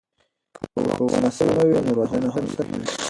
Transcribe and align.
که 0.55 0.61
ښوونه 1.03 1.29
سمه 1.37 1.63
وي 1.67 1.79
نو 1.85 1.91
روزنه 1.99 2.27
هم 2.35 2.45
سمه 2.55 2.75
وي. 2.79 2.87